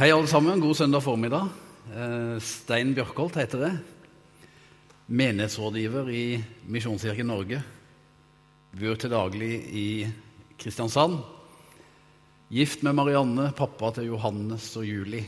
[0.00, 0.62] Hei, alle sammen.
[0.62, 1.50] God søndag formiddag.
[1.92, 3.80] Eh, Stein Bjørkholt heter jeg.
[5.12, 6.22] Menighetsrådgiver i
[6.72, 7.58] Misjonskirken Norge.
[8.80, 10.06] Bor til daglig i
[10.56, 11.18] Kristiansand.
[12.48, 15.26] Gift med Marianne, pappa til Johannes og Julie.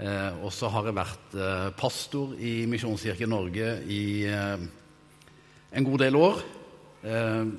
[0.00, 6.16] Eh, og så har jeg vært eh, pastor i Misjonskirken Norge i en god del
[6.16, 6.40] år.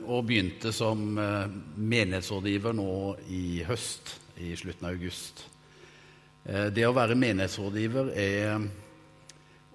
[0.10, 2.92] Og begynte som menighetsrådgiver nå
[3.30, 5.46] i høst, i slutten av august.
[6.50, 8.64] Det å være menighetsrådgiver er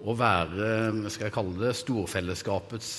[0.03, 2.89] å være skal jeg kalle det, storfellesskapets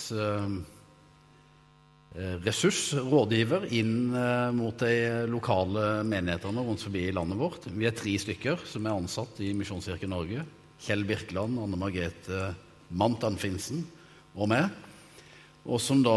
[2.41, 4.09] ressurs, rådgiver, inn
[4.57, 7.69] mot de lokale menighetene rundt forbi i landet vårt.
[7.69, 10.47] Vi er tre stykker som er ansatt i Misjonskirken Norge.
[10.81, 12.55] Kjell Birkeland, Anne Margrethe
[12.97, 13.85] Mant Anfinsen
[14.33, 14.73] og meg.
[15.69, 16.17] Og som da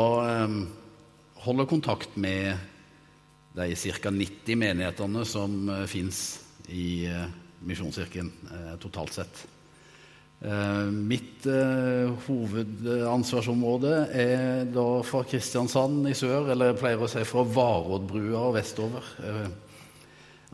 [1.44, 2.56] holder kontakt med
[3.60, 4.16] de ca.
[4.16, 5.60] 90 menighetene som
[5.92, 6.40] fins
[6.70, 7.10] i
[7.68, 8.32] Misjonskirken
[8.80, 9.42] totalt sett.
[10.96, 11.44] Mitt
[12.26, 18.56] hovedansvarsområde er da fra Kristiansand i sør, eller jeg pleier å si fra Varoddbrua og
[18.56, 19.04] vestover.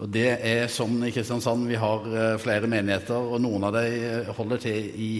[0.01, 2.01] Og det er sånn i Kristiansand vi har
[2.41, 5.11] flere menigheter, og noen av dem holder til i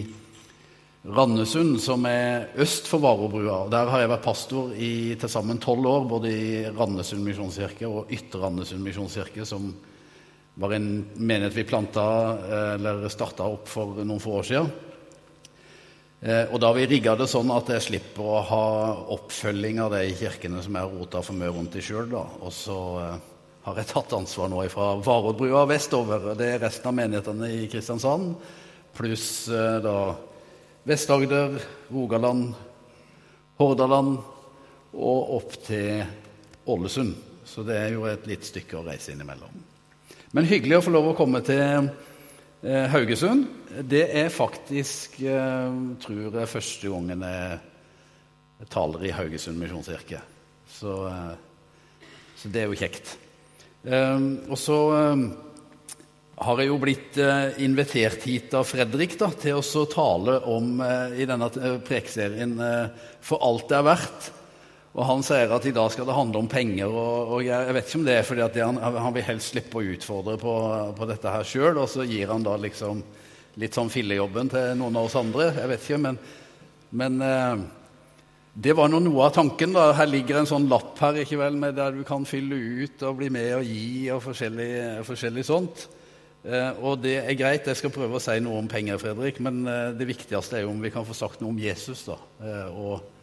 [1.06, 3.68] Randesund, som er øst for Varobrua.
[3.70, 8.10] Der har jeg vært pastor i til sammen tolv år, både i Randesund misjonskirke og
[8.10, 9.70] Ytre Randesund misjonskirke, som
[10.56, 12.04] var en menighet vi planta,
[12.74, 14.70] eller starta opp for noen få år siden.
[16.26, 18.68] Og da har vi rigga det sånn at jeg slipper å ha
[19.14, 22.08] oppfølging av de kirkene som jeg har rota for mye rundt i sjøl.
[22.16, 22.78] Og så
[23.66, 26.32] har jeg tatt ansvar nå fra Varoddbrua vestover.
[26.40, 28.32] Det er resten av menighetene i Kristiansand,
[28.96, 29.28] pluss
[29.84, 29.98] da
[30.88, 31.60] Vest-Agder,
[31.92, 32.56] Rogaland,
[33.60, 34.16] Hordaland
[34.96, 36.04] og opp til
[36.64, 37.16] Ålesund.
[37.44, 39.65] Så det er jo et litt stykke å reise innimellom.
[40.36, 41.86] Men hyggelig å få lov å komme til
[42.92, 43.46] Haugesund.
[43.88, 45.14] Det er faktisk,
[46.02, 50.20] tror jeg, første gangen jeg taler i Haugesund misjonskirke.
[50.68, 50.98] Så,
[52.36, 53.14] så, det er jo kjekt.
[53.88, 54.78] Og så
[56.44, 57.16] har jeg jo blitt
[57.64, 60.82] invitert hit av Fredrik da, til å tale om
[61.16, 61.48] i denne
[61.88, 62.58] prekeserien
[63.24, 64.32] For alt det er verdt.
[64.96, 66.88] Og han sier at i dag skal det handle om penger.
[66.88, 69.80] Og, og jeg, vet ikke om det er fordi at han, han, vil helst slippe
[69.80, 70.52] å utfordre på,
[70.96, 73.02] på dette her sjøl, og så gir han da liksom
[73.60, 75.50] litt sånn fillejobben til noen av oss andre.
[75.52, 76.18] Jeg vet ikke, men,
[76.96, 77.18] men
[78.56, 79.74] det var nå noe av tanken.
[79.76, 79.90] da.
[79.96, 83.18] Her ligger en sånn lapp her ikke vel, med der du kan fylle ut og
[83.20, 84.70] bli med og gi og forskjellig,
[85.08, 85.84] forskjellig sånt.
[86.80, 89.60] Og det er greit, jeg skal prøve å si noe om penger, Fredrik, men
[89.98, 92.16] det viktigste er jo om vi kan få sagt noe om Jesus, da.
[92.70, 93.15] Og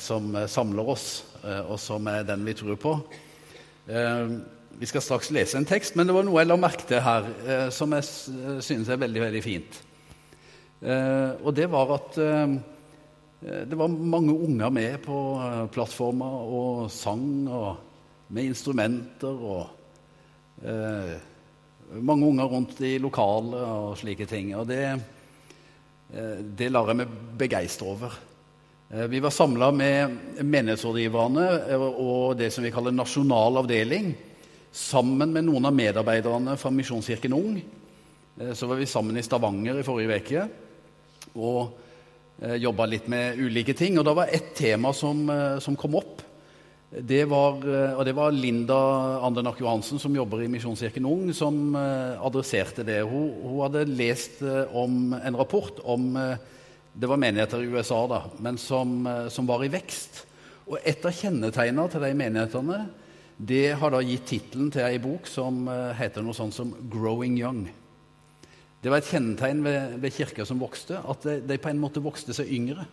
[0.00, 1.24] som samler oss,
[1.64, 2.92] og som er den vi tror på.
[4.74, 7.70] Vi skal straks lese en tekst, men det var noe jeg la merke til her
[7.72, 8.04] som jeg
[8.64, 9.78] synes er veldig, veldig fint.
[10.84, 12.18] Og det var at
[13.44, 15.18] det var mange unger med på
[15.72, 17.70] plattformer og sang og
[18.34, 19.62] med instrumenter og
[21.94, 24.54] mange unger rundt i lokalet og slike ting.
[24.56, 24.84] Og det,
[26.56, 28.16] det lar jeg meg begeistre over.
[28.88, 31.44] Vi var samla med menighetsrådgiverne
[31.80, 34.10] og det som vi kaller nasjonal avdeling.
[34.74, 37.56] Sammen med noen av medarbeiderne fra Misjonskirken Ung.
[38.52, 40.44] Så var vi sammen i Stavanger i forrige uke
[41.34, 43.96] og jobba litt med ulike ting.
[43.98, 45.26] Og da var ett tema som,
[45.64, 46.20] som kom opp.
[46.94, 47.64] Det var,
[47.96, 48.80] og det var Linda
[49.26, 53.00] Andernak Johansen, som jobber i Misjonskirken Ung, som adresserte det.
[53.08, 54.44] Hun, hun, hadde lest
[54.76, 56.12] om en rapport om
[56.94, 60.20] Det var menigheter i USA, da, men som, som var i vekst.
[60.70, 62.84] Og et av kjennetegnene til de menighetene
[63.34, 65.66] det har da gitt tittelen til ei bok som
[65.98, 67.66] heter noe sånt som 'Growing Young'.
[68.84, 72.02] Det var et kjennetegn ved, ved kirker som vokste, at de, de på en måte
[72.04, 72.84] vokste seg yngre.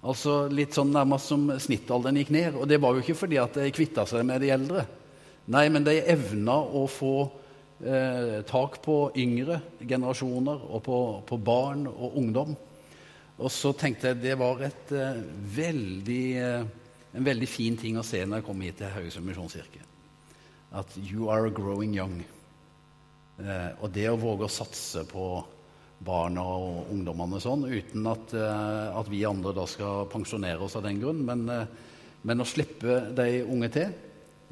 [0.00, 2.56] Altså litt sånn nærmest som snittalderen gikk ned.
[2.56, 4.86] Og det var jo ikke fordi at de kvitta seg med de eldre.
[5.52, 7.14] Nei, men de evna å få
[7.84, 10.98] eh, tak på yngre generasjoner og på,
[11.28, 12.56] på, barn og ungdom.
[13.40, 15.20] Og så tenkte jeg det var et uh,
[15.56, 19.86] veldig, uh, en veldig fin ting å se når jeg kom hit til Haugesund misjonskirke.
[20.76, 22.20] At you are growing young.
[23.80, 25.24] og det å våge å satse på
[26.04, 31.00] barna og ungdommene sånn, uten at, at, vi andre da skal pensjonere oss av den
[31.00, 31.24] grunn.
[31.24, 31.48] Men,
[32.22, 33.94] men, å slippe de unge til,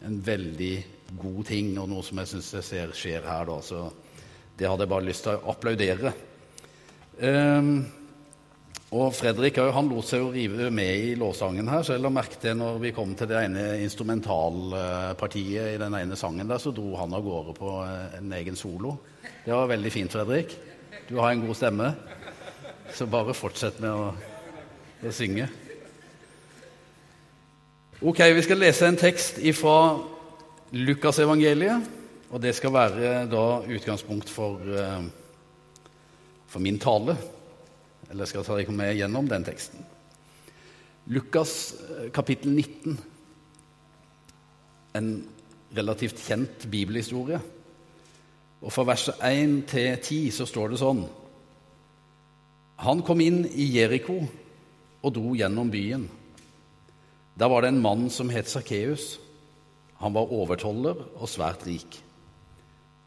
[0.09, 0.73] en veldig
[1.21, 3.45] god ting, og noe som jeg syns jeg ser skjer her.
[3.53, 3.85] da, så
[4.57, 6.15] Det hadde jeg bare lyst til å applaudere.
[7.21, 7.85] Um,
[8.89, 12.55] Og Fredrik han lot seg jo rive med i låtsangen her, selv om merket det
[12.57, 17.13] når vi kom til det ene instrumentalpartiet i den ene sangen der, så dro han
[17.13, 18.95] av gårde på eh, en egen solo.
[19.45, 20.57] Det var veldig fint, Fredrik.
[21.05, 21.93] Du har en god stemme,
[22.97, 24.09] så bare fortsett med å,
[25.05, 25.51] å synge.
[28.01, 29.79] Ok, vi skal lese en tekst fra
[30.73, 31.97] Lukasevangeliet,
[32.33, 35.03] og det skal være da utgangspunkt for, eh,
[36.49, 37.21] for min tale.
[38.11, 39.85] Eller skal ta dere med gjennom den teksten.
[41.09, 42.99] Lukas eh, kapittel 19.
[44.97, 45.09] En
[45.77, 47.41] relativt kjent bibelhistorie.
[48.61, 51.05] Og Fra verset 1 til 10 så står det sånn
[52.83, 54.19] Han kom inn i Jeriko
[54.99, 56.09] og dro gjennom byen.
[57.39, 59.17] Der var det en mann som het Sakkeus.
[60.03, 62.01] Han var overtoller og svært rik.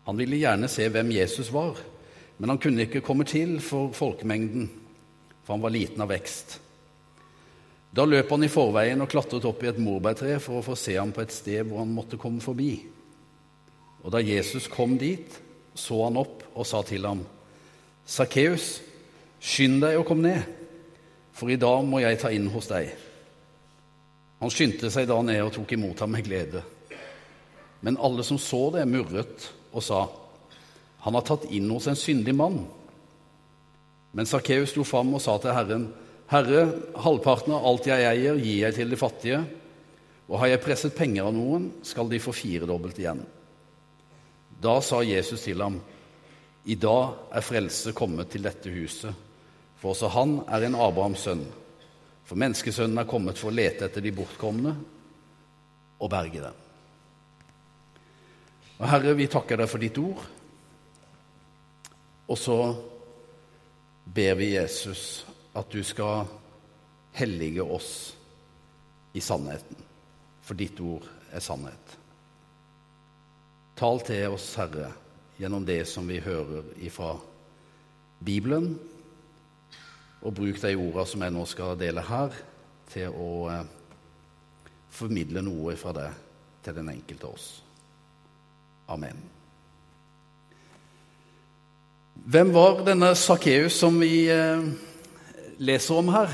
[0.07, 1.77] Han ville gjerne se hvem Jesus var,
[2.37, 4.69] men han kunne ikke komme til for folkemengden
[5.43, 6.59] for han var liten av vekst.
[7.91, 10.95] Da løp han i forveien og klatret opp i et morbærtre for å få se
[10.95, 12.73] ham på et sted hvor han måtte komme forbi.
[14.01, 15.27] Og da Jesus kom dit,
[15.75, 17.25] så han opp og sa til ham,
[18.07, 18.79] Sakkeus,
[19.41, 20.47] skynd deg å komme ned,
[21.35, 22.89] for i dag må jeg ta inn hos deg.
[24.41, 26.63] Han skyndte seg da ned og tok imot ham med glede.
[27.85, 30.07] Men alle som så det, murret og sa,
[31.01, 32.59] Han har tatt inn hos en syndig mann.
[34.11, 35.87] Men Sakkeus sto fram og sa til Herren,
[36.31, 36.63] Herre,
[37.03, 39.41] halvparten av alt jeg eier, gir jeg til de fattige,
[40.31, 43.19] og har jeg presset penger av noen, skal de få firedobbelt igjen.
[44.61, 45.79] Da sa Jesus til ham,
[46.63, 49.11] I dag er frelse kommet til dette huset,
[49.81, 51.41] for også han er en Abrahams sønn.
[52.23, 54.75] For menneskesønnen er kommet for å lete etter de bortkomne
[55.97, 56.59] og berge dem.
[58.77, 60.21] Og Herre, vi takker deg for ditt ord.
[62.31, 62.57] Og så
[64.13, 65.25] ber vi Jesus
[65.55, 66.27] at du skal
[67.15, 68.15] hellige oss
[69.13, 69.77] i sannheten,
[70.41, 71.97] for ditt ord er sannhet.
[73.79, 74.91] Tal til oss, Herre,
[75.39, 77.15] gjennom det som vi hører ifra
[78.21, 78.75] Bibelen,
[80.21, 82.35] og bruk de ordene som jeg nå skal dele her,
[82.91, 83.67] til å eh,
[84.91, 86.09] formidle noe fra det
[86.61, 87.51] til den enkelte av oss.
[88.91, 89.40] Amen.
[92.21, 94.61] Hvem var denne Sakkeus som vi eh,
[95.57, 96.29] leser om her?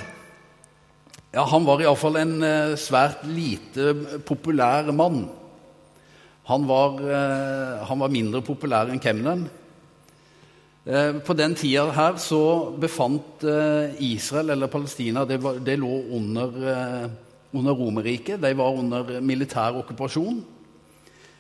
[1.32, 3.94] Ja, Han var iallfall en eh, svært lite
[4.28, 5.30] populær mann.
[6.52, 9.46] Han var, eh, han var mindre populær enn Kemnen.
[10.84, 12.44] Eh, på den tida her så
[12.76, 17.10] befant eh, Israel, eller Palestina, det, var, det lå under, eh,
[17.56, 18.44] under Romerriket.
[18.44, 20.44] De var under militær okkupasjon.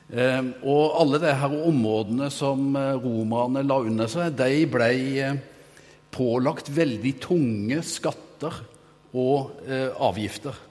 [0.07, 5.39] Ehm, og alle her områdene som eh, romerne la under seg, de ble eh,
[6.15, 8.62] pålagt veldig tunge skatter
[9.12, 10.63] og eh, avgifter.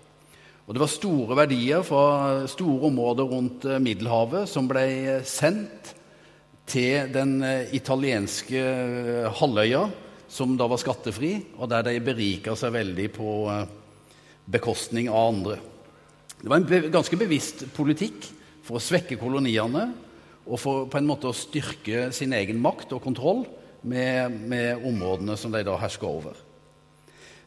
[0.66, 5.92] Og det var store verdier fra store områder rundt Middelhavet som ble sendt
[6.66, 7.36] til den
[7.76, 8.58] italienske
[9.38, 9.84] halvøya,
[10.26, 13.34] som da var skattefri, og der de berika seg veldig på
[14.50, 15.60] bekostning av andre.
[16.40, 18.26] Det var en ganske bevisst politikk
[18.66, 19.86] for å svekke koloniene
[20.46, 23.44] og for på en måte å styrke sin egen makt og kontroll
[23.86, 26.36] med, med områdene som de da hersker over.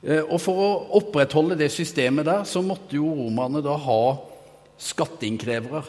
[0.03, 0.69] Eh, og For å
[0.99, 4.01] opprettholde det systemet der så måtte jo romerne da ha
[4.79, 5.83] skatteinnkrevere.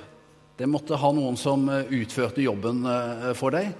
[0.58, 3.72] De måtte ha noen som eh, utførte jobben eh, for dem,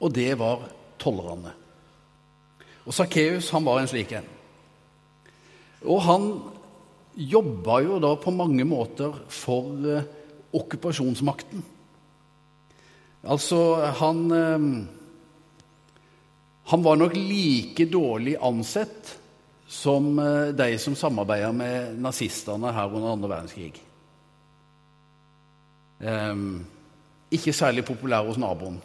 [0.00, 0.66] og det var
[1.00, 1.54] tollerne.
[2.86, 4.26] Og Sakkeus var en slik en.
[5.86, 6.24] Og han
[7.14, 9.70] jobba jo da på mange måter for
[10.52, 11.62] okkupasjonsmakten.
[13.22, 14.86] Altså, han eh,
[16.70, 19.16] Han var nok like dårlig ansett
[19.66, 23.82] som eh, de som samarbeida med nazistene her under andre verdenskrig.
[26.00, 26.64] Um,
[27.30, 28.78] ikke særlig populær hos naboen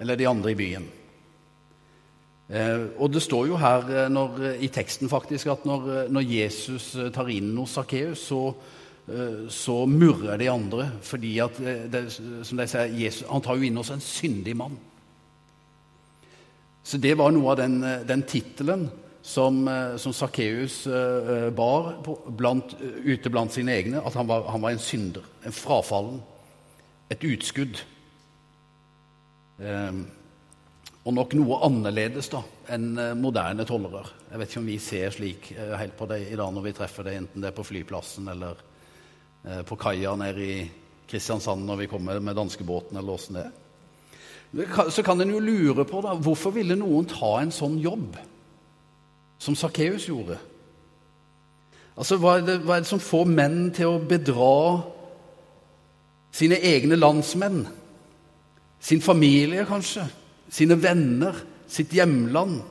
[0.00, 0.86] eller de andre i byen.
[2.98, 7.52] Og det står jo her når, i teksten faktisk at når, når Jesus tar inn
[7.58, 8.79] hos Sakkeus, så Eh,
[9.50, 10.90] så murrer de andre.
[11.02, 12.12] fordi at, eh, det,
[12.44, 14.78] som de sier, Jesus, Han tar jo inn hos en syndig mann.
[16.84, 18.90] Så det var noe av den, eh, den tittelen
[19.22, 20.86] som, som Sakkeus
[21.54, 22.74] bar blant,
[23.04, 26.22] ute blant sine egne, at han var, han var, en synder, en frafallen,
[27.10, 27.82] et utskudd.
[29.58, 30.06] Um,
[31.04, 32.40] og nok noe annerledes da,
[32.72, 34.06] enn moderne tollere.
[34.30, 37.04] Jeg vet ikke om vi ser slik helt på det i dag når vi treffer
[37.04, 38.69] det, enten det er på flyplassen eller Eh,
[39.66, 40.58] på kaia nede i
[41.10, 43.56] Kristiansand når vi kommer med danskebåten, eller åssen det er.
[44.90, 48.16] Så kan en jo lure på da, hvorfor ville noen ta en sånn jobb
[49.40, 50.38] som Sakkeus gjorde?
[51.96, 54.80] Altså, hva er, det, hva er det som får menn til å bedra
[56.34, 57.62] sine egne landsmenn?
[58.80, 60.06] Sin familie, kanskje?
[60.50, 61.36] Sine venner?
[61.70, 62.62] Sitt hjemland?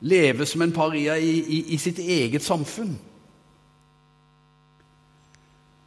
[0.00, 2.96] Leve som en paria i, i, i sitt eget samfunn?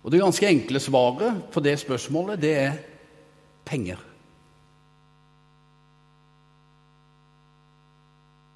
[0.03, 2.79] Og Det ganske enkle svaret på det spørsmålet, det er
[3.65, 3.99] penger.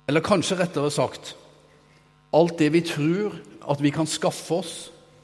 [0.07, 1.35] Eller kanskje rettere sagt
[2.35, 3.35] alt det vi tror
[3.67, 4.73] at vi kan skaffe oss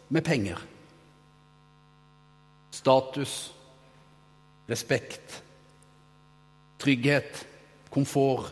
[0.10, 0.60] med penger.
[2.72, 3.54] Status,
[4.70, 5.44] respekt,
[6.80, 7.46] trygghet,
[7.92, 8.52] komfort,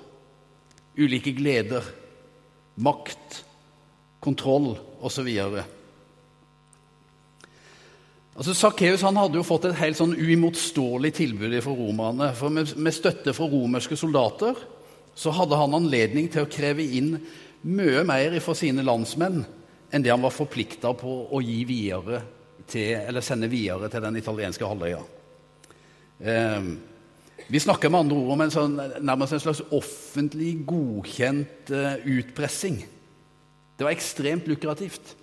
[1.00, 1.84] ulike gleder,
[2.76, 3.44] makt,
[4.24, 5.28] kontroll osv.
[8.32, 12.30] Altså, Sakkeus hadde jo fått et helt sånn uimotståelig tilbud fra romerne.
[12.38, 14.60] For med, med, støtte fra romerske soldater
[15.18, 17.18] så hadde han anledning til å kreve inn
[17.68, 19.44] mye mer fra sine landsmenn
[19.92, 22.22] enn det han var forplikta på å gi videre
[22.72, 25.02] til, eller sende videre til den italienske halvøya.
[26.24, 26.72] Eh,
[27.52, 32.80] vi snakker med andre ord om en sånn, nærmest en slags offentlig godkjent eh, utpressing.
[33.76, 35.18] Det var ekstremt lukrativt.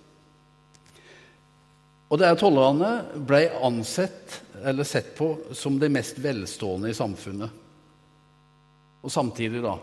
[2.09, 2.91] Og der tollerne
[3.27, 7.49] ble ansett eller sett på som de mest velstående i samfunnet.
[8.99, 9.75] Og samtidig, da,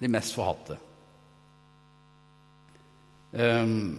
[0.00, 0.78] de mest forhatte.
[3.32, 3.98] Um,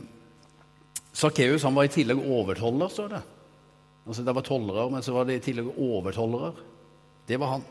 [1.13, 3.21] Sakkeus var i tillegg overtoller, står det.
[4.07, 6.53] Altså, Det var tollere, men så var det i tillegg overtollere.
[7.27, 7.65] Det var han.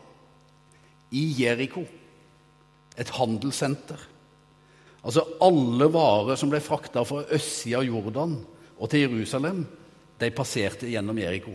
[1.11, 1.83] I Jeriko,
[2.97, 3.99] et handelssenter.
[5.03, 8.35] Altså alle varer som ble frakta fra østsida av Jordan
[8.79, 9.63] og til Jerusalem,
[10.19, 11.55] de passerte gjennom Jeriko.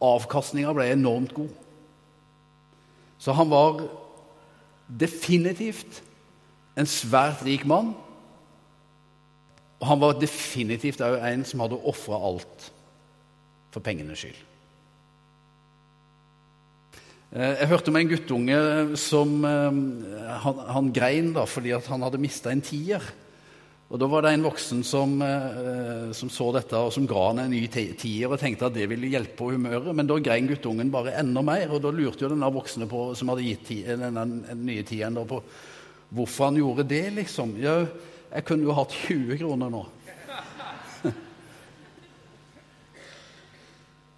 [0.00, 1.50] Avkastninga ble enormt god.
[3.20, 3.82] Så han var
[4.88, 6.00] definitivt
[6.80, 7.92] en svært rik mann.
[9.80, 12.70] Og han var definitivt òg en som hadde ofra alt
[13.72, 14.40] for pengenes skyld.
[17.30, 18.60] Eh, jeg hørte om en guttunge
[18.98, 19.80] som eh,
[20.44, 23.04] han, han grein da, fordi han hadde mista en tier.
[23.90, 27.40] Og Da var det en voksen som, eh, som, så dette og som ga han
[27.42, 30.92] en ny tier og tenkte at det ville hjelpe på humøret, men da grein guttungen
[30.94, 31.66] bare enda mer.
[31.74, 35.42] og Da lurte jo denne voksne på, som hadde gitt denne nye tieren, på
[36.14, 37.10] hvorfor han gjorde det.
[37.18, 37.56] liksom.
[37.58, 37.86] Ja,
[38.30, 39.82] jeg kunne jo hatt 20 kroner nå.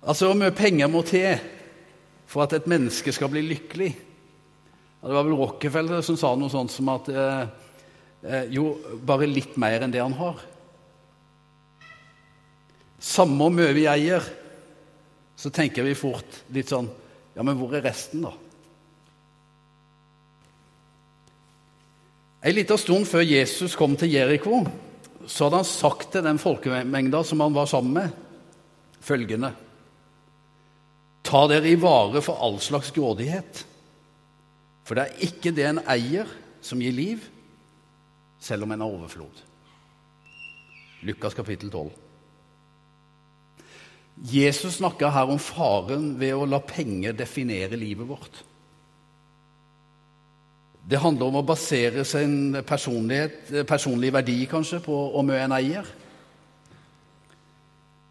[0.09, 1.41] altså, hvor mye penger må til
[2.29, 3.97] for at et menneske skal bli lykkelig?
[5.02, 7.47] Det var vel Rockefeller som sa noe sånt som at Eh,
[8.55, 8.67] jo,
[9.02, 10.38] bare litt mer enn det han har.
[13.02, 14.23] Samme hvor mye vi eier,
[15.35, 16.91] så tenker vi fort litt sånn
[17.33, 18.31] Ja, men hvor er resten, da?
[22.45, 24.61] En liten stund før Jesus kom til Jeriko,
[25.25, 28.17] så hadde han sagt til den folkemengda som han var sammen med,
[29.02, 29.55] følgende
[31.23, 33.62] Ta dere i vare for all slags grådighet,
[34.85, 36.29] for det er ikke det en eier,
[36.62, 37.23] som gir liv,
[38.42, 39.42] selv om en har overflod.
[41.06, 41.90] Lukas kapittel 12.
[44.32, 48.42] Jesus snakker her om faren ved å la penger definere livet vårt.
[50.82, 55.90] Det handler om å basere sin personlig verdi kanskje på hvor mye en eier.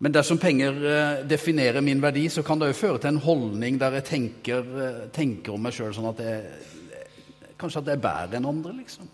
[0.02, 3.76] Men dersom penger eh, definerer min verdi, så kan det òg føre til en holdning
[3.78, 7.04] der jeg tenker, eh, tenker om meg sjøl sånn at jeg,
[7.62, 8.74] kanskje at jeg er bedre enn andre.
[8.80, 9.12] liksom.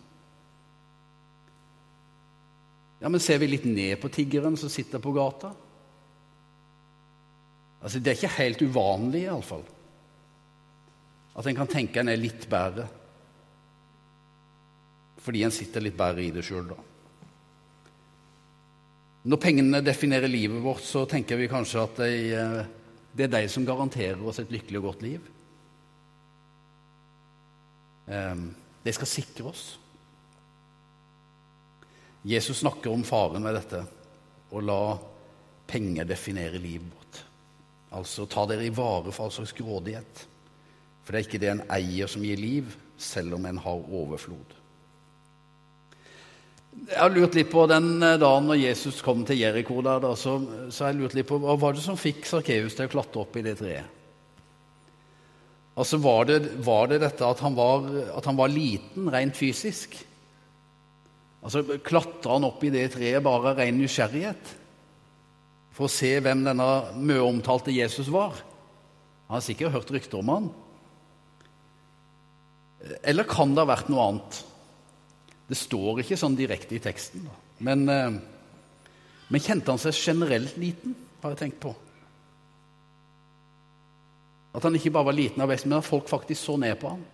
[3.00, 5.54] Ja, men ser vi litt ned på tiggeren som sitter på gata?
[7.82, 9.66] Altså, Det er ikke helt uvanlig, iallfall,
[11.38, 12.88] at en kan tenke en er litt bedre
[15.28, 16.76] fordi en sitter litt bedre i det sjøl, da.
[19.28, 22.62] Når pengene definerer livet vårt, så tenker vi kanskje at de, eh,
[23.12, 25.26] det er de som garanterer oss et lykkelig og godt liv.
[28.08, 29.66] Ehm, de skal sikre oss.
[32.22, 33.84] Jesus snakker om faren med dette
[34.50, 34.98] å la
[35.68, 37.22] penger definere livet vårt.
[37.98, 40.24] Altså ta dere i vare for all slags grådighet.
[41.04, 44.56] For det er ikke det en eier som gir liv, selv om en har overflod.
[46.78, 50.92] Jeg har lurt litt på Den dagen når Jesus kom til Jeriko, der, så har
[50.92, 53.46] jeg lurt litt på, hva var det som fikk Sarkeus til å klatre opp i
[53.46, 53.94] det treet?
[55.78, 57.86] Altså, Var det, var det dette at han var,
[58.18, 59.94] at han var liten rent fysisk?
[61.48, 64.50] Altså, Klatra han opp i det treet bare av ren nysgjerrighet?
[65.78, 66.66] For å se hvem denne
[67.00, 68.36] mye omtalte Jesus var?
[69.30, 70.50] Han har sikkert hørt rykter om han.
[73.00, 74.42] Eller kan det ha vært noe annet?
[75.48, 77.24] Det står ikke sånn direkte i teksten.
[77.64, 78.20] Men, eh,
[79.32, 81.72] men kjente han seg generelt liten, har jeg tenkt på.
[84.52, 86.92] At han ikke bare var liten av vekst, men at folk faktisk så ned på
[86.92, 87.08] ham.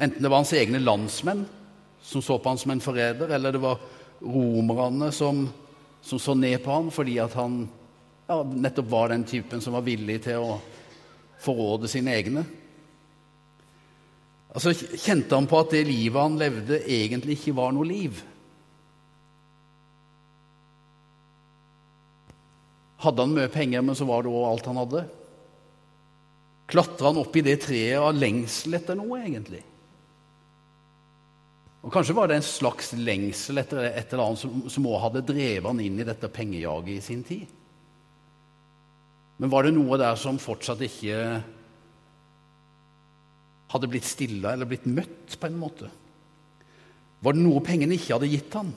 [0.00, 1.44] Enten det var hans egne landsmenn
[2.02, 3.80] som så på ham som en forræder, eller det var
[4.20, 5.44] romerne som,
[6.00, 7.66] som, så ned på ham fordi at han
[8.28, 10.56] ja, nettopp var den typen som var villig til å
[11.40, 12.44] forråde sine egne.
[14.50, 18.22] Altså Kjente han på at det livet han levde, egentlig ikke var noe liv?
[23.00, 25.04] Hadde han mye penger, men så var det òg alt han hadde?
[26.70, 29.62] Klatra han opp i det treet av lengsel etter noe, egentlig?
[31.80, 35.24] Og Kanskje var det en slags lengsel etter et eller annet som, som også hadde
[35.30, 37.46] drevet han inn i dette pengejaget i sin tid.
[39.40, 41.16] Men var det noe der som fortsatt ikke
[43.70, 45.88] hadde blitt stilla eller blitt møtt på en måte?
[47.24, 48.74] Var det noe pengene ikke hadde gitt han?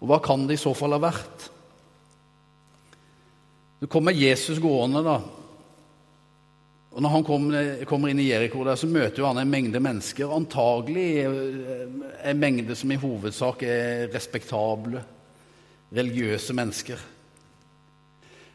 [0.00, 1.48] Og hva kan det i så fall ha vært?
[3.80, 5.16] Det kommer Jesus gående, da,
[6.90, 7.24] og Når han
[7.86, 10.32] kommer inn i Jeriko, så møter han en mengde mennesker.
[10.34, 11.84] Antagelig eh,
[12.26, 15.02] en mengde som i hovedsak er respektable,
[15.94, 17.06] religiøse mennesker.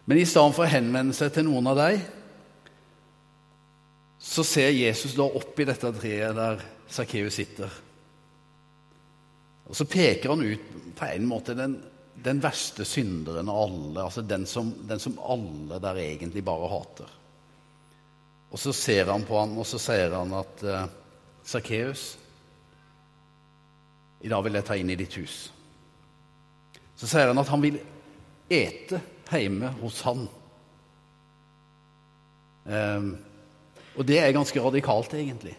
[0.06, 2.04] Men i stedet for å henvende seg til noen av dem,
[4.20, 6.62] så ser Jesus da opp i dette treet der
[6.92, 7.82] Sakkeus sitter.
[9.65, 11.80] Og Så peker han ut på en måte den,
[12.20, 17.22] den verste synderen av alle, altså den som, den som alle der egentlig bare hater.
[18.56, 20.64] Og så ser han på han, og så sier han at
[21.44, 22.14] Sakkeus,
[24.24, 25.36] i dag vil jeg ta inn i ditt hus.
[26.96, 27.78] Så sier han at han vil
[28.50, 30.26] ete hjemme hos han.
[32.66, 33.10] Um,
[33.96, 35.56] og det er ganske radikalt, egentlig.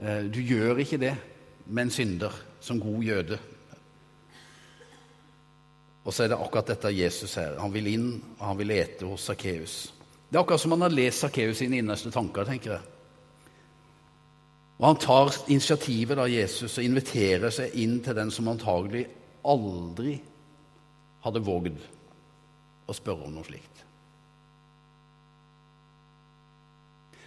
[0.00, 1.14] Uh, du gjør ikke det
[1.66, 3.38] med en synder som god jøde.
[6.02, 7.58] Og så er det akkurat dette Jesus her.
[7.62, 8.08] Han vil inn,
[8.38, 9.76] og han vil ete hos Sakkeus.
[10.32, 12.84] Det er akkurat som han har lest Sakkeus sine innerste tanker, tenker jeg.
[14.78, 19.04] Og Han tar initiativet, da, Jesus, og inviterer seg inn til den som antagelig
[19.44, 20.14] aldri
[21.20, 21.84] hadde vågd
[22.88, 23.82] å spørre om noe slikt.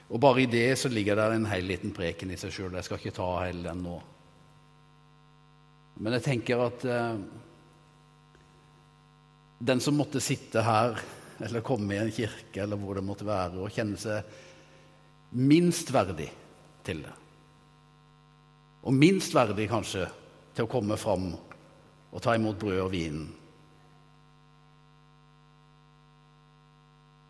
[0.10, 2.73] Og bare i det så ligger det en hel liten preken i seg sjøl.
[2.73, 3.99] Jeg skal ikke ta hele den nå.
[6.01, 7.21] Men jeg tenker at eh,
[9.69, 10.97] den som måtte sitte her
[11.39, 16.30] eller komme i en kirke eller hvor det måtte være, og kjenne seg minst verdig
[16.86, 17.13] til det.
[18.86, 20.06] Og minst verdig, kanskje,
[20.56, 23.24] til å komme fram og ta imot brød og vin.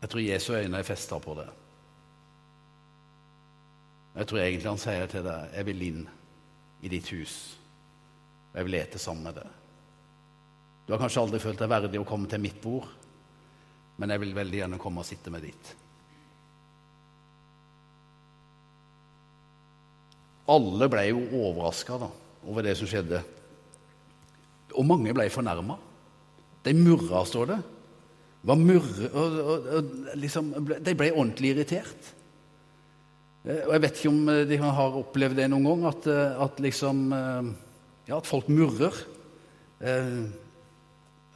[0.02, 1.48] Jeg tror Jesu øyne er festa på det.
[4.16, 6.08] Jeg tror egentlig han sier til deg, 'Jeg vil inn
[6.82, 7.58] i ditt hus,
[8.52, 9.50] og jeg vil ete sammen med deg'.
[10.86, 12.86] Du har kanskje aldri følt deg verdig å komme til mitt bord
[13.96, 15.72] men jeg vil veldig gjerne komme og sitte med dit.
[20.52, 23.22] Alle ble jo overraska over det som skjedde.
[24.76, 25.78] Og mange ble fornærma.
[26.66, 27.58] De murra, står det.
[28.46, 30.52] Murre, og, og, og, liksom,
[30.86, 32.12] de ble ordentlig irritert.
[33.42, 36.62] Eh, og Jeg vet ikke om de har opplevd det noen gang, at, eh, at,
[36.62, 37.50] liksom, eh,
[38.06, 39.04] ja, at folk murrer.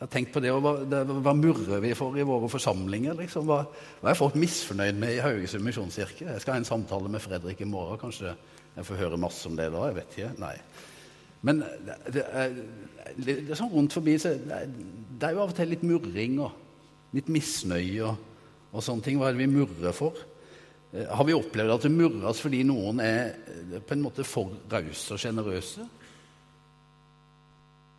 [0.00, 3.18] Jeg har tenkt på det, og hva, det, hva murrer vi for i våre forsamlinger?
[3.18, 3.44] Liksom?
[3.44, 3.58] Hva,
[4.00, 6.24] hva, er folk misfornøyd med i Haugesund misjonskirke?
[6.24, 8.00] Jeg skal ha en samtale med Fredrik i morgen.
[8.00, 9.84] Kanskje jeg får høre masse om det da?
[9.90, 10.32] Jeg vet ikke.
[10.40, 10.54] Nei.
[11.44, 12.56] Men det, det, er,
[13.20, 16.40] det er, sånn rundt forbi så det, det, er jo av og til litt murring
[16.46, 18.26] og litt misnøye og,
[18.72, 19.20] og sånne ting.
[19.20, 20.26] Hva er det vi murrer for?
[20.96, 23.34] Eh, har vi opplevd at det murres fordi noen er
[23.84, 25.90] på en måte for rause og sjenerøse?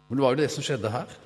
[0.10, 1.22] Men det var jo det som skjedde her.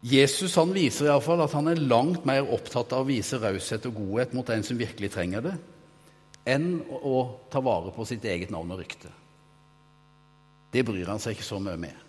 [0.00, 3.96] Jesus han viser iallfall at han er langt mer opptatt av å vise raushet og
[3.98, 5.54] godhet mot en som virkelig trenger det,
[6.48, 7.16] enn å
[7.50, 9.10] ta vare på sitt eget navn og rykte.
[10.70, 12.04] Det bryr han seg ikke så mye med.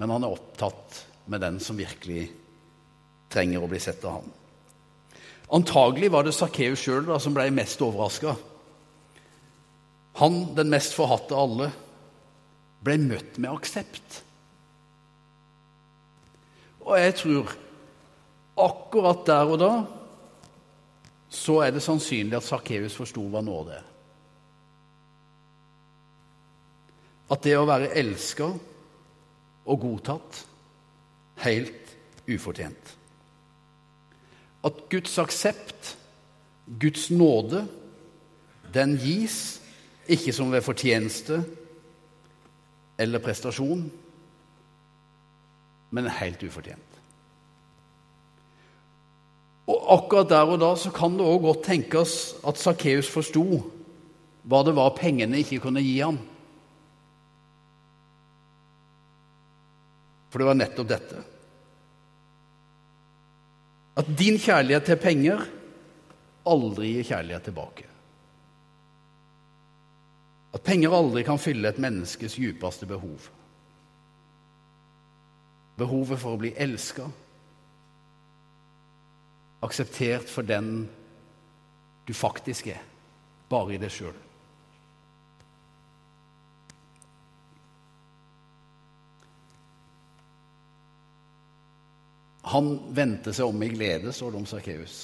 [0.00, 2.24] Men han er opptatt med den som virkelig
[3.32, 4.32] trenger å bli sett av ham.
[5.52, 8.34] Antagelig var det Sakkeus sjøl som ble mest overraska.
[10.20, 11.70] Han, den mest forhatte av alle,
[12.82, 14.22] ble møtt med aksept.
[16.82, 17.52] Og jeg tror
[18.62, 19.72] akkurat der og da
[21.32, 23.86] så er det sannsynlig at Sakkeus forsto hva nåde er.
[27.32, 28.50] At det å være elska
[29.62, 30.42] og godtatt
[31.46, 31.94] helt
[32.28, 32.92] ufortjent.
[34.62, 35.96] At Guds aksept
[36.66, 37.66] Guds nåde,
[38.74, 39.60] den gis
[40.10, 41.40] ikke som ved fortjeneste
[43.00, 43.84] eller prestasjon,
[45.92, 46.88] men helt ufortjent.
[49.70, 52.16] Og akkurat der og da så kan det òg godt tenkes
[52.48, 53.44] at Sakkeus forsto
[54.42, 56.18] hva det var pengene ikke kunne gi ham.
[60.32, 61.22] For det var nettopp dette.
[64.00, 65.44] At din kjærlighet til penger
[66.48, 67.86] aldri gir kjærlighet tilbake.
[70.56, 73.28] At penger aldri kan fylle et menneskes djupeste behov.
[75.80, 77.06] Behovet for å bli elska,
[79.62, 80.88] akseptert for den
[82.06, 82.82] du faktisk er,
[83.48, 84.18] bare i deg sjøl.
[92.52, 94.96] Han vendte seg om i glede, står det om Sakkeus.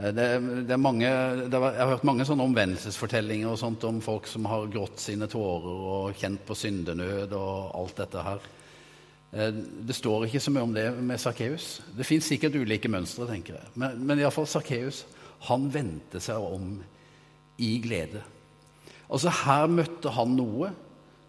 [0.00, 5.28] Eh, jeg har hørt mange sånne omvendelsesfortellinger og sånt om folk som har grått sine
[5.30, 8.48] tårer og kjent på syndenød og alt dette her.
[9.32, 9.52] Eh,
[9.86, 11.80] det står ikke så mye om det med Sakkeus.
[11.96, 13.72] Det fins sikkert ulike mønstre, tenker jeg.
[13.78, 15.04] Men, men iallfall Sakkeus,
[15.48, 16.76] han vendte seg om
[17.60, 18.22] i glede.
[19.10, 20.72] Altså Her møtte han noe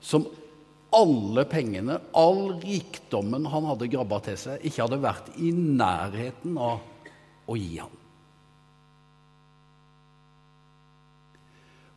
[0.01, 0.25] som
[0.91, 6.81] alle pengene, all rikdommen han hadde grabba til seg, ikke hadde vært i nærheten av
[7.47, 7.93] å gi ham.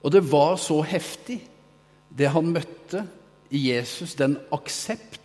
[0.05, 1.41] Og det var så heftig,
[2.15, 3.03] det han møtte
[3.51, 5.24] i Jesus, den aksept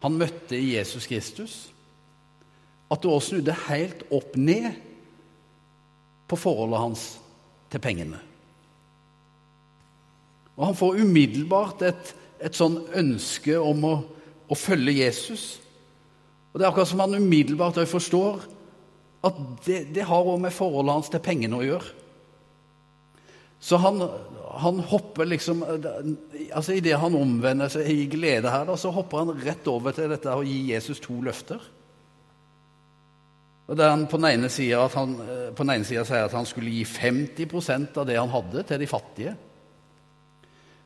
[0.00, 1.54] han møtte i Jesus Kristus,
[2.90, 4.72] at det også snudde helt opp ned
[6.30, 7.04] på forholdet hans
[7.70, 8.18] til pengene.
[10.56, 13.94] Og han får umiddelbart et, et sånn ønske om å,
[14.50, 15.44] å, følge Jesus.
[16.50, 18.42] Og Det er akkurat som han umiddelbart forstår
[19.24, 21.96] at det, det har òg med forholdet hans til pengene å gjøre.
[23.60, 24.00] Så han,
[24.60, 29.36] han hopper liksom altså Idet han omvender seg i glede her, da, så hopper han
[29.44, 31.60] rett over til dette å gi Jesus to løfter.
[33.70, 38.18] Og Der han på den ene sida sier at han skulle gi 50% av det
[38.18, 39.36] han hadde, til de fattige.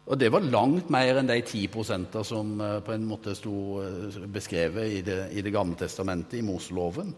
[0.05, 4.19] Og det var langt mer enn de 10% som eh, på en måte sto eh,
[4.29, 7.15] beskrevet i Det, i det gamle testamentet, i Moseloven.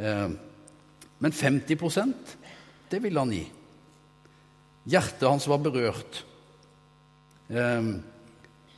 [0.00, 0.28] Eh,
[1.18, 2.32] men 50%
[2.88, 3.44] det ville han gi.
[4.88, 6.22] Hjertet hans var berørt.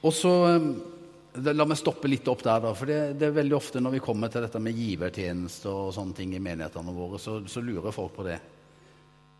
[0.04, 0.32] Og så
[1.34, 4.02] La meg stoppe litt opp der, da, for det, det, er veldig ofte når vi
[4.04, 8.12] kommer til dette med givertjeneste og sånne ting i menighetene våre, så, så lurer folk
[8.14, 8.36] på det.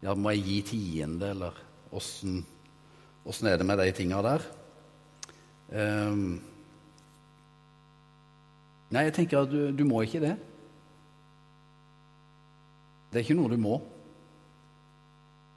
[0.03, 1.61] Ja, må jeg gi tiende, eller
[1.94, 2.42] åssen
[3.46, 4.48] er det med de tinga der?
[5.70, 6.35] Um,
[8.90, 10.35] nei, jeg tenker at du, du må ikke det.
[13.12, 13.79] Det er ikke noe du må.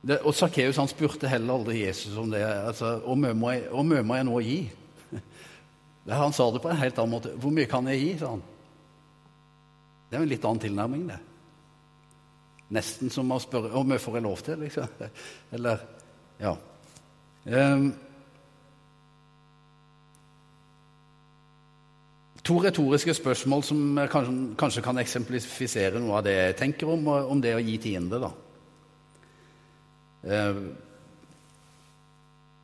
[0.01, 2.43] Det, og Sakkeus spurte heller aldri Jesus om det.
[2.45, 4.59] Altså, hvor mye må jeg, nå gi?
[6.07, 7.33] Det, han sa det på en helt annen måte.
[7.35, 8.11] Hvor mye kan jeg gi?
[8.21, 8.43] sa han.
[10.07, 11.17] Det er en litt annen tilnærming, det.
[12.77, 15.05] Nesten som å spørre hvor mye får jeg lov til, liksom.
[15.55, 15.83] Eller
[16.39, 16.55] Ja.
[17.47, 17.93] Um,
[22.43, 27.41] to retoriske spørsmål som kanskje, kanskje, kan eksemplifisere noe av det jeg tenker om, om
[27.43, 28.19] det å gi tiende.
[28.23, 28.31] da.
[30.23, 30.61] Eh,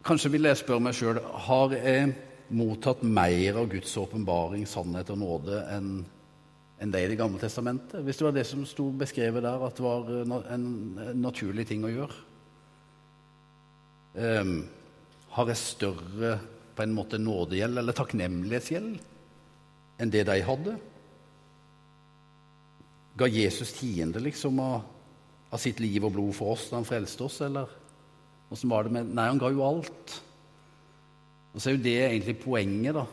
[0.04, 2.16] kanskje vil jeg spørre meg sjøl har jeg
[2.54, 5.96] mottatt mer av Guds åpenbaring, sannhet og nåde enn
[6.84, 8.02] enn det i Det gamle testamentet?
[8.04, 10.66] Hvis det var det som sto beskrevet der, at det var en, en
[11.22, 12.18] naturlig ting å gjøre?
[14.20, 14.50] Eh,
[15.38, 16.34] har jeg større
[16.76, 18.98] på en måte nådegjeld eller takknemlighetsgjeld
[20.02, 20.76] enn det de hadde?
[23.18, 24.84] Ga Jesus tiende liksom av,
[25.54, 27.70] av, sitt liv og blod for oss da han frelste oss, eller
[28.54, 30.16] åssen var det med Nei, han ga jo alt.
[31.54, 33.06] Og så er jo det egentlig poenget, da,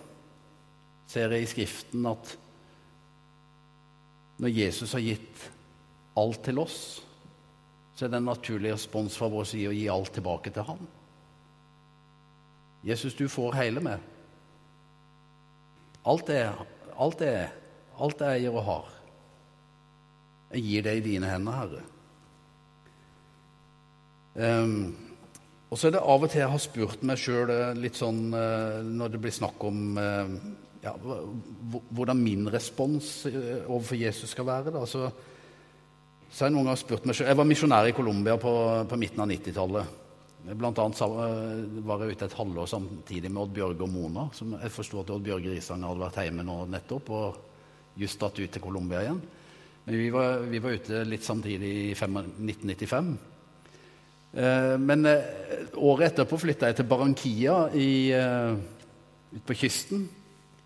[1.11, 2.35] ser jeg i Skriften, at
[4.41, 5.43] når Jesus har gitt
[6.17, 6.79] alt til oss,
[7.95, 10.81] så er det en naturlig respons fra vår side å gi alt tilbake til ham.
[12.89, 14.01] Jesus, du får hele med.
[16.09, 16.41] Alt det,
[16.97, 17.35] alt det,
[18.01, 18.87] alt jeg eier og har.
[20.55, 21.83] Jeg gir det i dine hender, Herre.
[24.41, 24.75] Um,
[25.71, 28.33] og så er det av og til jeg har spurt meg sjøl eh, litt sånn
[28.35, 30.33] uh, når det blir snakk om uh,
[30.83, 34.73] ja, hvordan min respons overfor Jesus skal være.
[34.75, 34.83] Da.
[34.89, 35.05] Så,
[36.31, 38.55] så jeg noen ganger spurt meg selv, Jeg var misjonær i Colombia på,
[38.89, 39.97] på midten av 90-tallet.
[40.41, 44.29] Blant annet eh, var jeg ute et halvår samtidig med Odd Bjørge og Mona.
[44.33, 47.41] som Jeg forsto at Odd Bjørge Risanger hadde vært hjemme nå nettopp og
[48.01, 49.21] just dratt ut til Colombia igjen.
[49.91, 53.13] Vi var, vi var ute litt samtidig i 1995.
[54.31, 57.91] Eh, men eh, året etterpå flytta jeg til Barranquilla i,
[59.35, 60.07] ut på kysten.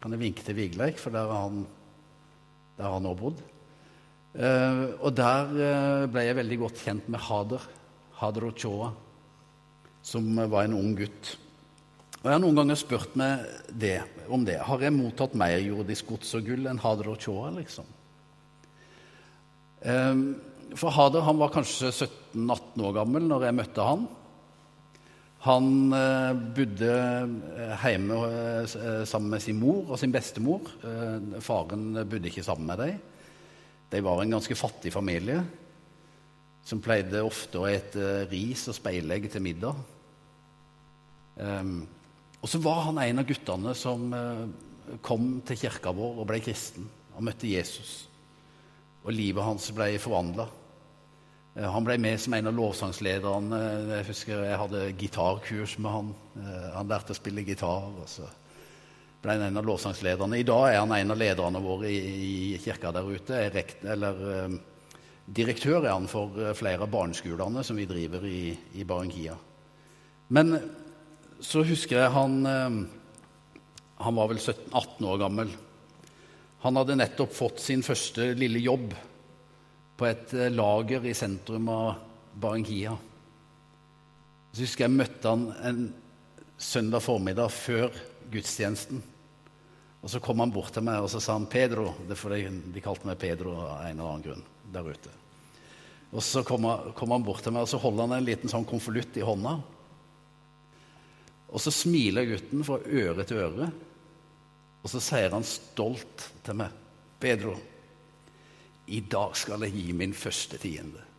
[0.03, 1.65] Kan jeg vinke til Vigleik, for der har han,
[2.77, 3.41] der nå bodd.
[4.35, 7.63] Og der ble jeg veldig godt kjent med Hader.
[8.19, 8.91] Hader Ochoa,
[10.03, 11.37] som var en ung gutt.
[12.25, 13.99] Og Jeg har noen ganger spurt meg det,
[14.33, 14.57] om det.
[14.65, 17.89] Har jeg mottatt mer jordisk gods og gull enn Hader Ochoa, liksom?
[19.85, 20.23] Ehm,
[20.79, 24.07] for Hader han var kanskje 17-18 år gammel når jeg møtte han.
[25.45, 30.71] Han eh, bodde eh, hjemme eh, sammen med sin mor og sin bestemor.
[31.45, 33.03] Faren bodde ikke sammen med dem.
[33.93, 35.43] De var en ganske fattig familie
[36.65, 39.77] som pleide ofte å ete ris og speilegg til middag.
[41.37, 41.83] Um,
[42.45, 44.43] og så var han en av guttene som eh,
[45.05, 48.05] kom til kirka vår og ble kristen og møtte Jesus.
[49.05, 50.47] Og livet hans ble forvandla.
[51.55, 53.61] Eh, han ble med som en av lovsangslederne.
[53.93, 56.13] Jeg husker jeg hadde gitarkurs med han.
[56.41, 57.91] Eh, han lærte å spille gitar.
[57.93, 58.29] og så
[59.23, 60.39] ble han en av lovsangslederne.
[60.41, 63.43] I dag er han en av lederne våre i, kirka der ute.
[63.55, 64.59] Rekt, eller,
[65.25, 69.39] direktør er han for flere av barneskolene som vi driver i, i Barranquilla.
[70.29, 70.59] Men
[71.45, 72.77] så husker jeg han eh,
[74.05, 75.53] Han var vel 17-18 år gammel.
[76.65, 78.95] Han hadde nettopp fått sin første lille jobb
[80.01, 81.91] på et eh, lager i sentrum av
[82.41, 82.95] Barranquilla.
[84.55, 85.83] Så husker jeg møtte han en
[86.57, 87.93] søndag formiddag før
[88.33, 89.03] gudstjenesten.
[90.01, 91.93] Og Så kom han bort til meg og så sa han 'Pedro'.
[92.09, 95.13] Det er fordi de kalte meg Pedro av en eller annen grunn der ute.
[96.13, 98.49] Og Så kom han, kom han bort til meg og så holdt han en liten
[98.49, 99.59] sånn konvolutt i hånda.
[101.53, 103.69] Og så smiler gutten fra øre til øre,
[104.85, 106.69] og så sier han stolt til meg,
[107.21, 107.57] 'Pedro,
[108.87, 111.11] i dag skal jeg gi min første tiende.'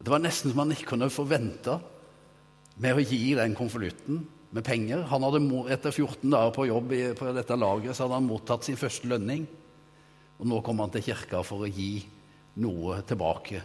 [0.00, 1.76] Det var nesten som han ikke kunne forvente
[2.80, 5.04] med å gi den konvolutten med penger.
[5.10, 8.80] Han hadde, Etter 14 dager på jobb på dette lageret så hadde han mottatt sin
[8.80, 9.44] første lønning.
[10.40, 12.00] Og nå kom han til kirka for å gi
[12.64, 13.60] noe tilbake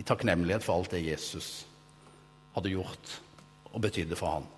[0.00, 1.66] i takknemlighet for alt det Jesus
[2.56, 3.12] hadde gjort
[3.74, 4.48] og betydde for han.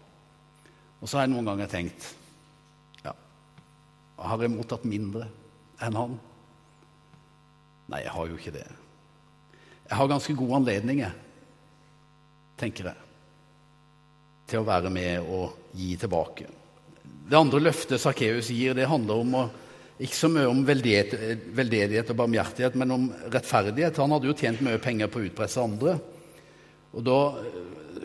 [1.02, 2.12] Og så har jeg noen ganger tenkt
[4.18, 5.28] har jeg mottatt mindre
[5.84, 6.16] enn han?
[7.88, 8.66] Nei, jeg har jo ikke det.
[9.88, 11.12] Jeg har ganske gode anledninger,
[12.60, 13.06] tenker jeg,
[14.48, 16.48] til å være med og gi tilbake.
[17.28, 19.46] Det andre løftet Sakkeus gir, det handler om å,
[19.98, 24.00] ikke så mye om veldedighet, og barmhjertighet, men om rettferdighet.
[24.02, 25.96] Han hadde jo tjent mye penger på å utpresse andre.
[26.92, 27.18] Og da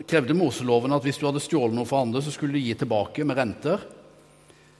[0.08, 3.26] krevde Moseloven at hvis du hadde stjålet noe for andre, så skulle du gi tilbake
[3.28, 3.84] med renter.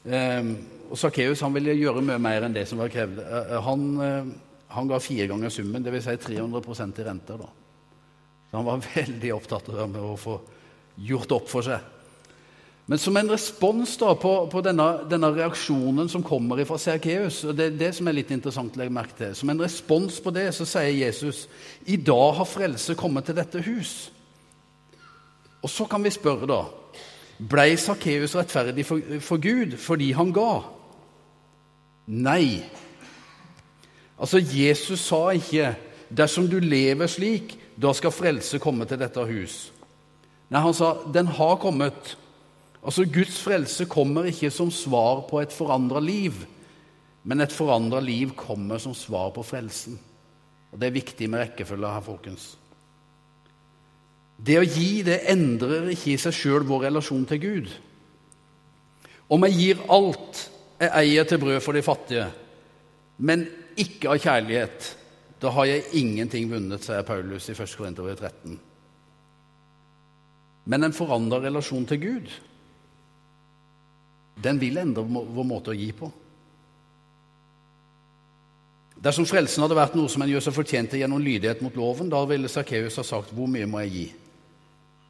[0.05, 0.51] Eh,
[0.93, 3.23] og Sakkeus ville gjøre mye mer enn det som var krevd.
[3.25, 4.33] Eh, han, eh,
[4.77, 6.05] han, ga fire ganger summen, dvs.
[6.05, 7.41] Si 300% i renter.
[7.41, 7.49] Da.
[8.51, 10.39] Så han var veldig opptatt av å få
[11.09, 11.91] gjort opp for seg.
[12.85, 17.57] Men som en respons da på, på denne, denne, reaksjonen som kommer fra Serkeus, og
[17.57, 20.51] det det som er litt interessant å legge merke til, som en respons på det
[20.53, 21.47] så sier Jesus
[21.89, 23.95] i dag har frelse kommet til dette hus.
[25.65, 26.84] Og så kan vi spørre, da
[27.39, 30.63] Blei Sakkeus rettferdig for, for, Gud fordi han ga?
[32.07, 32.63] Nei.
[34.19, 35.75] Altså, Jesus sa ikke
[36.15, 39.73] 'dersom du lever slik, da skal frelse komme til dette hus'.
[40.51, 42.17] Nei, han sa 'den har kommet'.
[42.85, 46.33] Altså, Guds frelse kommer ikke som svar på et forandra liv,
[47.25, 49.99] men et forandra liv kommer som svar på frelsen.
[50.73, 52.59] Og Det er viktig med rekkefølge her, folkens.
[54.37, 57.71] Det å gi det endrer ikke i seg sjøl vår relasjon til Gud.
[59.33, 60.43] Om jeg gir alt
[60.81, 62.27] jeg eier til brød for de fattige,
[63.25, 63.47] men
[63.81, 64.89] ikke av kjærlighet,
[65.41, 67.77] da har jeg ingenting vunnet, sier Paulus i 1.
[67.79, 68.59] Korinterbrev 13.
[70.65, 72.35] Men en forandra relasjon til Gud,
[74.45, 76.11] den vil endre vår måte å gi på.
[79.05, 82.11] Dersom frelsen hadde vært noe som en gjør seg fortjent til gjennom lydighet mot loven,
[82.11, 84.24] da ville Sakkeus ha sagt 'Hvor mye må jeg gi?'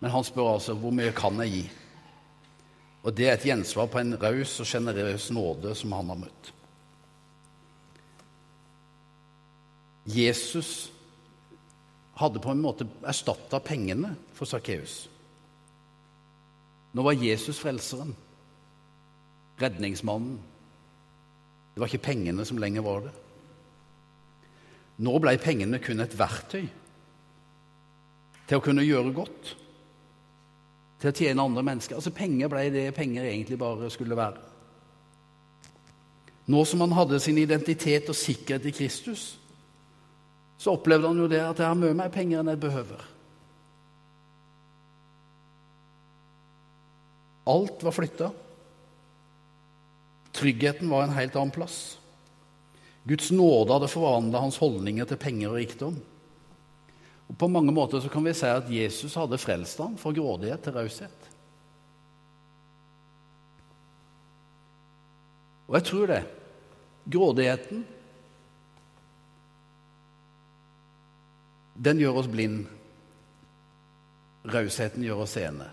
[0.00, 1.64] Men han spør altså hvor mye kan jeg gi?
[3.04, 6.50] Og det er et gjensvar på en raus og sjenerøs nåde som han har møtt.
[10.08, 10.90] Jesus
[12.20, 15.04] hadde på en måte erstatta pengene for Sakkeus.
[16.94, 18.12] Nå var Jesus frelseren,
[19.58, 20.38] redningsmannen.
[21.74, 23.14] Det var ikke pengene som lenger var det.
[25.02, 26.68] Nå ble pengene kun et verktøy
[28.46, 29.54] til å kunne gjøre godt
[31.04, 31.98] til å tjene andre mennesker.
[31.98, 34.40] Altså Penger ble det penger egentlig bare skulle være.
[36.48, 39.24] Nå som han hadde sin identitet og sikkerhet i Kristus,
[40.60, 43.04] så opplevde han jo det at jeg har mye mer penger enn jeg behøver.
[47.52, 48.30] Alt var flytta.
[50.34, 51.98] Tryggheten var en helt annen plass.
[53.04, 55.98] Guds nåde hadde forvandla hans holdninger til penger og rikdom.
[57.28, 60.60] Og På mange måter så kan vi si at Jesus hadde frelst ham fra grådighet
[60.62, 61.30] til raushet.
[65.68, 66.22] Og jeg tror det.
[67.10, 67.84] Grådigheten
[71.84, 72.66] den gjør oss blind.
[74.44, 75.66] Rausheten gjør oss ene.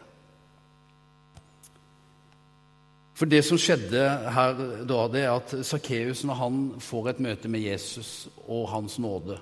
[3.14, 4.02] For det som skjedde
[4.34, 4.56] her
[4.90, 9.38] da, det er at Sakkeus, når han får et møte med Jesus og Hans nåde,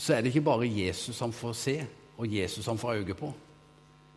[0.00, 1.76] så er det ikke bare Jesus han får se,
[2.16, 3.28] og Jesus han får øye på.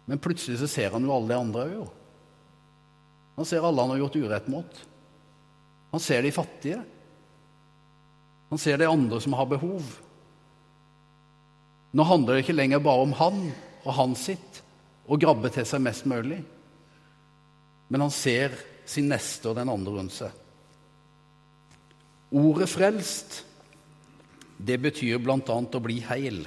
[0.07, 1.91] Men plutselig så ser han jo alle de andre òg.
[3.35, 4.79] Han ser alle han har gjort urett mot.
[5.91, 6.79] Han ser de fattige.
[8.49, 9.83] Han ser de andre som har behov.
[11.93, 13.39] Nå handler det ikke lenger bare om han
[13.83, 14.61] og han sitt,
[15.03, 16.39] og grabbe til seg mest mulig.
[17.91, 18.55] Men han ser
[18.87, 20.31] sin neste og den andre rundt seg.
[22.33, 23.43] Ordet 'frelst'
[24.63, 25.39] det betyr bl.a.
[25.39, 26.43] å bli heil.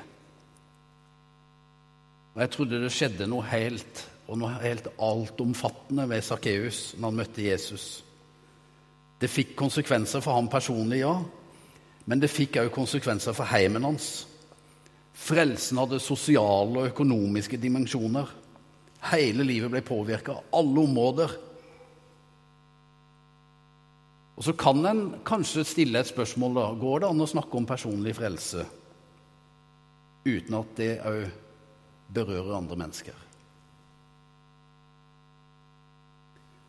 [2.34, 7.20] Og Jeg trodde det skjedde noe helt og noe helt altomfattende ved Sakkeus når han
[7.20, 7.86] møtte Jesus.
[9.20, 11.14] Det fikk konsekvenser for ham personlig, ja,
[12.06, 14.26] men det fikk også konsekvenser for heimen hans.
[15.16, 18.28] Frelsen hadde sosiale og økonomiske dimensjoner.
[19.12, 21.32] Hele livet ble påvirka, alle områder.
[24.36, 26.66] Og Så kan en kanskje stille et spørsmål da.
[26.76, 28.66] Går det an å snakke om personlig frelse
[30.26, 31.22] uten at det òg
[32.12, 33.14] berører andre mennesker?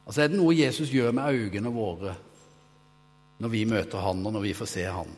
[0.07, 2.15] Altså Er det noe Jesus gjør med øynene våre
[3.37, 5.09] når vi møter han og når vi får se han?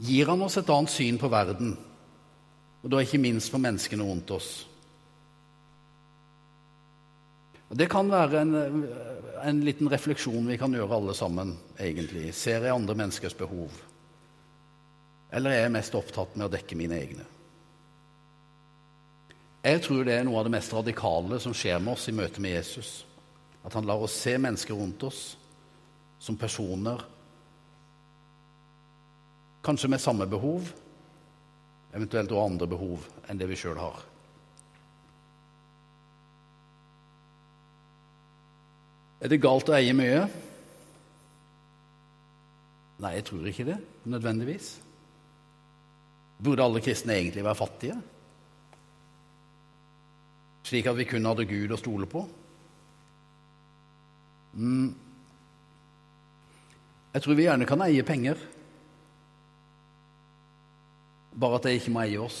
[0.00, 1.76] Gir han oss et annet syn på verden,
[2.82, 4.50] og da ikke minst på menneskene rundt oss?
[7.70, 8.54] Og Det kan være en,
[9.42, 12.30] en liten refleksjon vi kan gjøre alle sammen, egentlig.
[12.34, 13.72] Ser jeg andre menneskers behov?
[15.34, 17.26] Eller er jeg mest opptatt med å dekke mine egne?
[19.66, 22.42] Jeg tror det er noe av det mest radikale som skjer med oss i møte
[22.42, 23.00] med Jesus.
[23.66, 25.22] At han lar oss se mennesker rundt oss
[26.22, 27.02] som personer,
[29.66, 30.70] kanskje med samme behov,
[31.90, 33.98] eventuelt også andre behov enn det vi sjøl har.
[39.20, 40.26] Er det galt å eie mye?
[43.00, 44.74] Nei, jeg tror ikke det nødvendigvis.
[46.42, 47.96] Burde alle kristne egentlig være fattige?
[50.66, 52.24] Slik at vi kun hadde Gud å stole på?
[54.56, 54.92] Mm.
[57.14, 58.40] Jeg tror vi gjerne kan eie penger,
[61.36, 62.40] bare at de ikke må eie oss.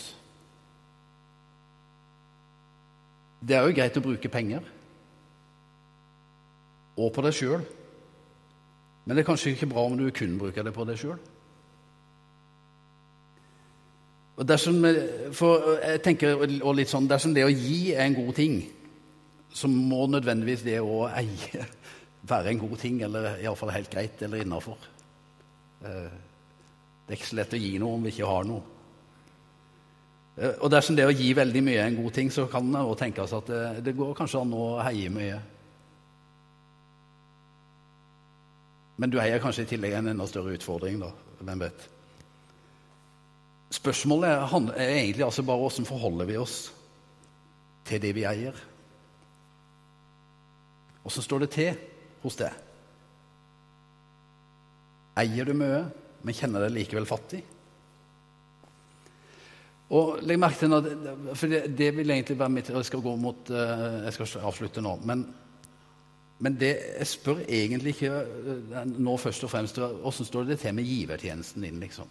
[3.40, 4.64] Det er jo greit å bruke penger,
[6.96, 7.64] og på deg sjøl.
[9.06, 11.18] Men det er kanskje ikke bra om du kun bruker det på deg sjøl.
[14.36, 14.82] Dersom,
[15.32, 18.58] for jeg tenker, og litt sånn, dersom det å gi er en god ting,
[19.48, 21.64] så må nødvendigvis det å eie
[22.32, 24.76] være en god ting, eller iallfall helt greit, eller innafor.
[25.86, 26.16] Eh,
[27.06, 28.76] det er ikke så lett å gi noe om vi ikke har noe.
[30.36, 32.82] Eh, og dersom det å gi veldig mye er en god ting, så kan det
[32.82, 35.38] også tenkes at det, det går kanskje an å heie mye.
[38.96, 41.10] Men du eier kanskje i tillegg en enda større utfordring, da.
[41.42, 41.88] Hvem vet?
[43.76, 46.56] Spørsmålet er, egentlig altså bare hvordan forholder vi oss
[47.86, 48.56] til det vi eier.
[51.06, 51.76] Åssen står det til
[52.22, 52.54] hos deg?
[55.20, 55.84] Eier du mye,
[56.24, 57.42] men kjenner deg likevel fattig?
[59.96, 60.86] Og legg merke til at,
[61.38, 64.82] for det, det, vil egentlig være mitt Jeg skal gå mot eh, Jeg skal avslutte
[64.82, 64.96] nå.
[65.06, 65.22] Men,
[66.38, 70.74] men det jeg spør egentlig ikke eh, nå først og fremst Åssen står det til
[70.76, 72.10] med givertjenesten din, liksom?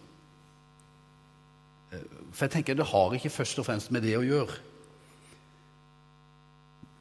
[1.92, 4.56] Eh, for jeg tenker det har ikke først og fremst med det å gjøre.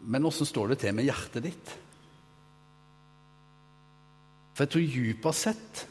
[0.06, 1.72] Men åssen står det til med hjertet ditt?
[4.54, 5.86] For jeg tror dypest sett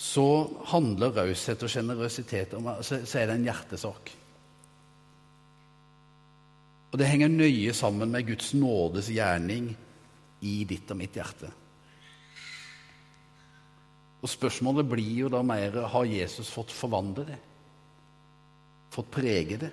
[0.00, 0.26] så
[0.72, 4.10] handler raushet og sjenerøsitet om så, så er det en hjertesak.
[6.90, 9.70] Og det henger nøye sammen med Guds nådes gjerning
[10.46, 11.50] i ditt og mitt hjerte.
[14.20, 17.38] Og spørsmålet blir jo da mer har Jesus fått forvandle det?
[18.92, 19.70] Fått prege det?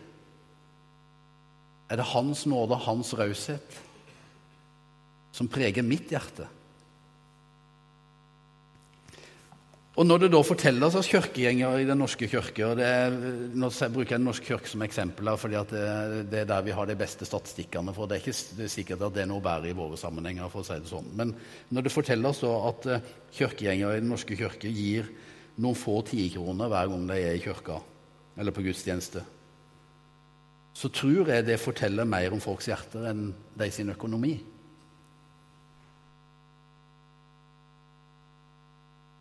[1.88, 3.80] Er det Hans nåde, Hans raushet,
[5.32, 6.47] som preger mitt hjerte?
[9.98, 12.89] Og når det da fortelles at kirkegjengere i Den norske kirke og det
[13.58, 15.86] Nå bruker jeg Den norske kirke som eksempel, her, fordi det,
[16.30, 17.93] det, er der vi har de beste statistikkene.
[17.95, 20.52] for Det er ikke sikkert at det er noe bedre i våre sammenhenger.
[20.54, 21.10] for å si det sånn.
[21.18, 21.34] Men
[21.74, 23.08] når det fortelles da at eh,
[23.39, 25.10] kirkegjengere i Den norske kirke gir
[25.58, 27.82] noen få tiekroner hver gang de er i kirka
[28.38, 29.24] eller på gudstjeneste,
[30.78, 34.36] så tror jeg det forteller mer om folks hjerter enn de sin økonomi.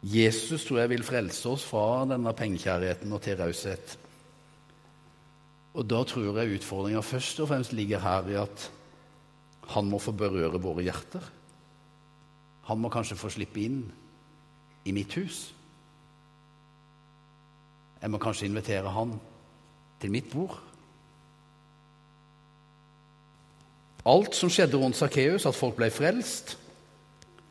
[0.07, 3.96] Jesus tror jeg vil frelse oss fra denne pengekjærligheten og til raushet.
[5.74, 8.68] Og da tror jeg utfordringa først og fremst ligger her i at
[9.74, 11.24] han må få berøre våre hjerter.
[12.70, 13.80] Han må kanskje få slippe inn
[14.86, 15.50] i mitt hus.
[17.98, 19.16] Jeg må kanskje invitere han
[20.00, 20.54] til mitt bord.
[24.07, 26.54] Alt som skjedde rundt Sakkeus, at folk ble frelst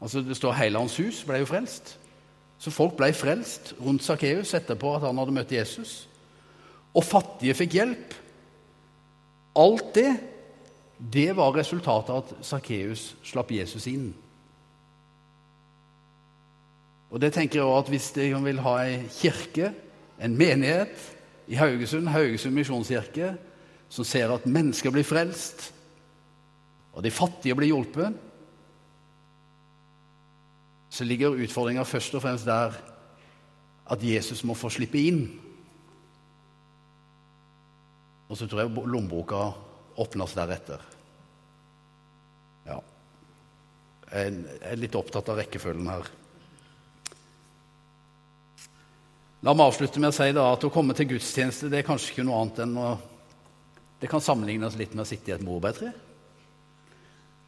[0.01, 1.95] altså Det står hele hans hus ble jo frelst.
[2.59, 6.05] Så folk ble frelst rundt Sakkeus etterpå at han hadde møtt Jesus.
[6.95, 8.15] Og fattige fikk hjelp.
[9.59, 10.11] Alt det,
[10.99, 14.13] det var resultatet av at Sakkeus slapp Jesus inn.
[17.11, 19.73] Og det tenker jeg også at Hvis de vil ha ei kirke,
[20.19, 20.95] en menighet
[21.47, 23.33] i Haugesund, Haugesund misjonskirke,
[23.89, 25.71] som ser at mennesker blir frelst,
[26.95, 28.15] og de fattige blir hjulpet,
[30.95, 32.75] så ligger utfordringa først og fremst der
[33.91, 35.25] at Jesus må få slippe inn.
[38.29, 39.41] Og så tror jeg lommeboka
[40.01, 40.81] åpnes deretter.
[42.65, 42.79] Ja.
[44.09, 46.07] Jeg er litt opptatt av rekkefølgen her.
[49.45, 52.15] La meg avslutte med å si da, at å komme til gudstjeneste det er kanskje
[52.15, 52.95] ikke noe annet enn å
[53.95, 55.93] Det kan sammenlignes litt med å sitte i et morbærtre.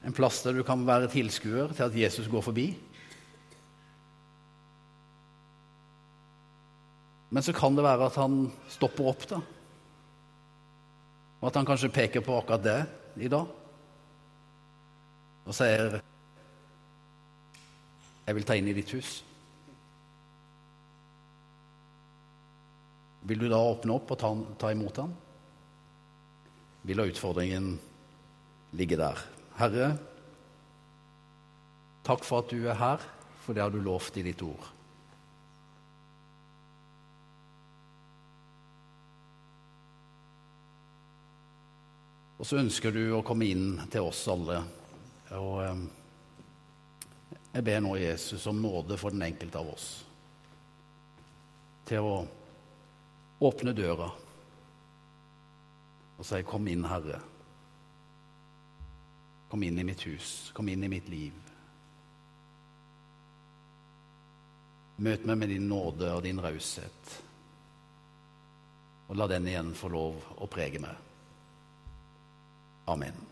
[0.07, 2.69] En plass der du kan være tilskuer til at Jesus går forbi.
[7.29, 9.41] Men så kan det være at han stopper opp, da.
[11.37, 12.79] Og at han kanskje peker på akkurat det
[13.23, 13.47] i dag.
[15.47, 16.01] Og sier
[18.27, 19.23] 'Jeg vil ta inn i ditt hus'.
[23.21, 25.13] Vil du da åpne opp og ta, ta imot ham?
[26.83, 27.79] Vil da utfordringen
[28.71, 29.19] ligge der?
[29.57, 29.97] Herre,
[32.03, 32.97] takk for at du er her,
[33.43, 34.76] for det har du lovt i ditt ord.
[42.37, 44.59] Og så ønsker du å komme inn til oss alle.
[45.37, 45.85] Og eh,
[47.55, 49.87] jeg ber nå Jesus om nåde for den enkelte av oss
[51.87, 52.15] til å
[53.47, 54.09] åpne døra
[56.17, 57.21] og si 'Kom inn, Herre'.
[59.49, 60.51] Kom inn i mitt hus.
[60.53, 61.33] Kom inn i mitt liv.
[64.97, 67.23] Møt meg med din nåde og din raushet.
[69.07, 71.06] Og la den igjen få lov å prege meg.
[72.87, 73.26] Amen.